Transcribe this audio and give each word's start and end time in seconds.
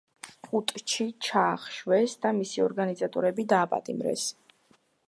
პუტჩი 0.45 1.05
ჩაახშვეს 1.27 2.17
და 2.25 2.33
მისი 2.41 2.65
ორგანიზატორები 2.67 3.47
დააპატიმრეს. 3.55 4.27